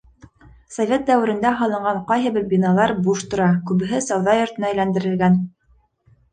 Совет 0.77 1.03
дәүерендә 1.09 1.51
һалынған 1.59 1.99
ҡайһы 2.13 2.33
бер 2.39 2.49
биналар 2.55 2.95
буш 3.09 3.23
тора, 3.35 3.53
күбеһе 3.71 4.03
сауҙа 4.09 4.37
йортона 4.41 4.75
әйләндерелгән. 4.75 5.41